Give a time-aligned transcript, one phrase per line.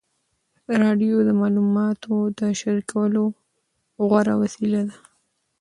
[0.81, 3.23] راډیو د معلوماتو د شریکولو
[4.07, 4.97] غوره وسیله ده.